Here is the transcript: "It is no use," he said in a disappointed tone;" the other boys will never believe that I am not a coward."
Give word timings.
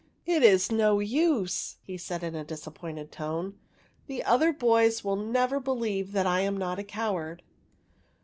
"It 0.35 0.41
is 0.41 0.71
no 0.71 0.99
use," 0.99 1.75
he 1.83 1.95
said 1.95 2.23
in 2.23 2.33
a 2.33 2.43
disappointed 2.43 3.11
tone;" 3.11 3.59
the 4.07 4.23
other 4.23 4.51
boys 4.51 5.03
will 5.03 5.15
never 5.15 5.59
believe 5.59 6.11
that 6.13 6.25
I 6.25 6.39
am 6.39 6.57
not 6.57 6.79
a 6.79 6.83
coward." 6.83 7.43